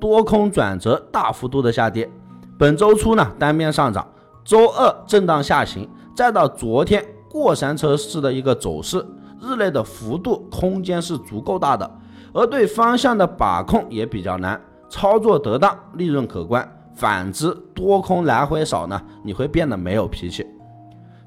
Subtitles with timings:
[0.00, 2.10] 多空转折，大幅度的下跌。
[2.58, 4.06] 本周初呢，单边上涨，
[4.44, 9.04] 周二震荡下行，再到昨天过山车式的一个走势，
[9.40, 11.90] 日内的幅度空间是足够大的，
[12.32, 16.68] 而对方向的把控也比较难，操作得当，利润可观。
[16.94, 20.44] 反之，多空来回少呢，你会变得没有脾气。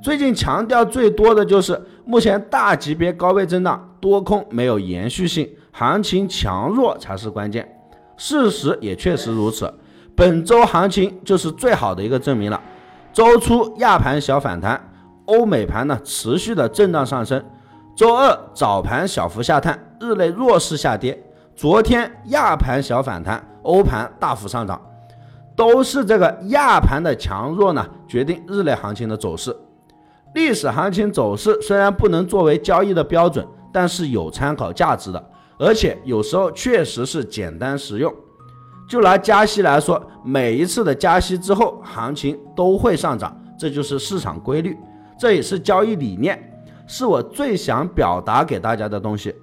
[0.00, 7.68] 最近强调最多的就是目前大级别高位震荡，多空没有延续性，行情强弱才是关键。
[8.18, 9.72] 事实也确实如此，
[10.14, 12.60] 本周行情就是最好的一个证明了。
[13.12, 14.78] 周初亚盘小反弹，
[15.24, 17.42] 欧美盘呢持续的震荡上升，
[17.96, 21.18] 周二早盘小幅下探，日内弱势下跌。
[21.56, 24.80] 昨天亚盘小反弹，欧盘大幅上涨。
[25.56, 29.56] 都是这个亚盘的强弱呢，决定日内行情的走势。
[30.34, 38.14] 历史行情走势虽然不能作为交易的标准，但是有参考价值的，而且有时候确实是简单实用。
[38.88, 44.76] 就拿加息来说，每一次的加息之后，行情都会上涨，这就是市场规律，
[45.18, 49.34] 这也是交易理念，是我最想表达给大家的东西。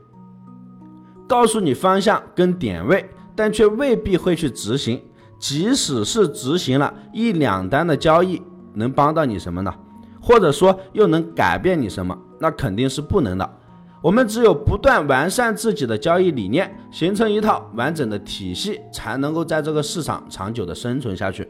[1.27, 5.01] 告诉你方向跟点位，但却未必会去执行。
[5.37, 8.41] 即使是执行了一两单的交易，
[8.73, 9.71] 能帮到你什么呢？
[10.19, 12.17] 或者说又能改变你什么？
[12.39, 13.57] 那肯定是不能的。
[14.05, 21.49] 我们只有不断完善自己的交易理念，形成一套完整的体系，才能够在这个市场长久的生存下去。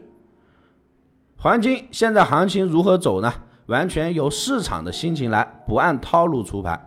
[1.36, 3.30] 黄金现在行情如何走呢？
[3.66, 6.80] 完全由市场的心情来，不按套路出牌。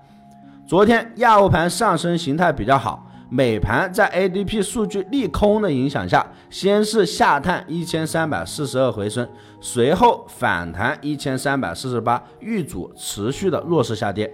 [0.68, 3.06] 昨天亚欧盘上升形态比较好。
[3.30, 9.30] 美盘在 ADP 数据利空的影响下，先是下探一千三百四十二回升，
[9.62, 14.34] 随后反弹一千三百四十八，遇阻持续的弱势下跌。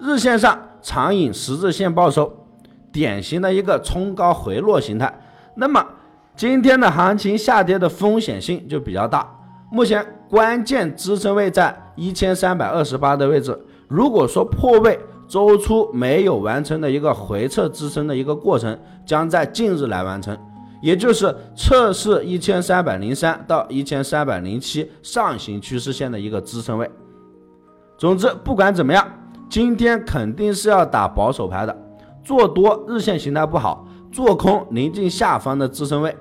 [0.00, 2.32] 日线上长影十字线报收，
[2.90, 5.20] 典型的一个冲高回落形态。
[5.54, 5.84] 那么
[6.34, 9.28] 今天的行情下跌的风险性就比较大。
[9.70, 14.98] 目前关键支撑位在一千三百二十八的位置，如果说破位。
[15.30, 20.36] 周初没有完成的一个回撤支撑的一个过程，将在近日来完成，
[20.82, 26.90] 也就是测试一千三百零三到一千三百零七上行趋势线的一个支撑位。
[27.96, 29.06] 总之，不管怎么样，
[29.50, 31.76] 今天肯定是要打保守牌的，
[32.22, 36.16] 做多日线形态不好，做空临近下方的支撑位。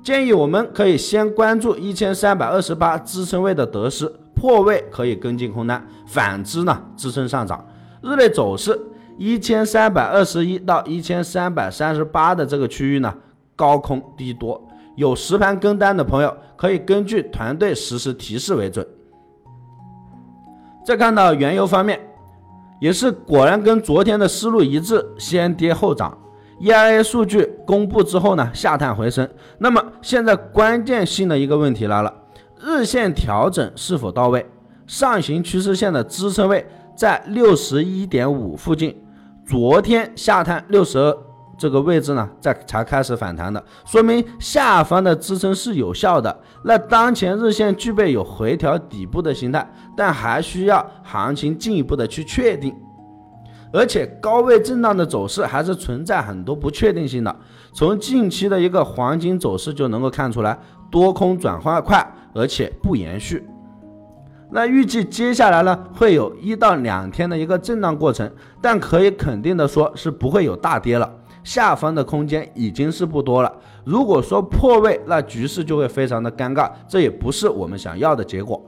[0.00, 7.66] 建议我们可以先关注一千三百二十八支撑位的得失，破位可以跟进空单，反之呢支撑上涨。
[8.00, 8.80] 日内走势
[9.18, 13.12] 一千三百二十一到一千三百三十八的这个区域呢，
[13.56, 14.60] 高空低多，
[14.94, 18.86] 有实盘跟单的朋友可以根据团队实时提示为准。
[20.84, 22.00] 再看到原油方面，
[22.82, 26.18] 也是果然跟昨天的思路一致，先跌后涨。
[26.60, 29.28] EIA 数据公布之后呢，下探回升。
[29.58, 32.12] 那么现在关键性的一个问题来了，
[32.60, 34.44] 日线调整是否到位？
[34.88, 36.66] 上行趋势线的支撑位？
[36.96, 39.00] 在六十一点五附近，
[39.46, 41.16] 昨天下探六十二
[41.62, 46.36] 这个位置呢，在才开始反弹的，说明下方的支撑是有效的。
[46.64, 52.74] 那当前日线具备有回调底部的形态，但还需要行情进一步的去确定。
[53.72, 57.36] 而且高位震荡的走势还是存在很多不确定性的。
[57.72, 60.58] 从近期的一个黄金走势就能够看出来，
[60.90, 63.46] 多空转换快，而且不延续。
[64.50, 68.28] 那预计接下来呢，会有一到两天的一个震荡过程，
[68.60, 71.08] 但可以肯定的说，是不会有大跌了。
[71.44, 73.52] 下方的空间已经是不多了。
[73.84, 78.60] 如果说破位，那局势就会非常的尴尬，这也不是我们想要的结果。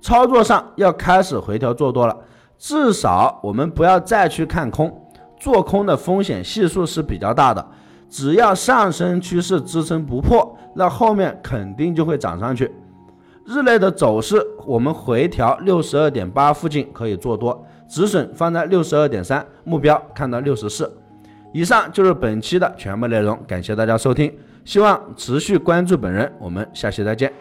[0.00, 2.16] 操作上要开始回调做多了，
[2.58, 5.02] 至少我们不要再去看空，
[5.38, 7.66] 做空的风险系数是比较大的。
[8.10, 12.70] 只要上升趋势支撑不破，那后面肯定就会涨上去。
[13.44, 20.90] 日内的走势，我们回调六十二点八附近可以做多，止损放在六十二点三，目标看到六十四。
[21.54, 27.32] 以上就是本期的全部内容，感谢大家收听，希望持续关注本人，我们下期再见。